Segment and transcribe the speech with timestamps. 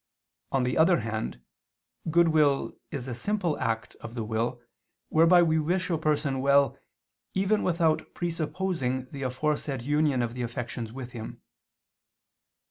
[0.51, 1.43] On the other hand,
[2.09, 4.59] goodwill is a simple act of the will,
[5.09, 6.75] whereby we wish a person well,
[7.35, 11.43] even without presupposing the aforesaid union of the affections with him.